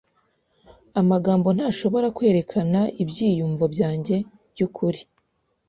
Amagambo 1.01 1.47
ntashobora 1.55 2.07
kwerekana 2.17 2.79
ibyiyumvo 3.03 3.65
byanjye 3.73 4.15
byukuri. 4.51 4.99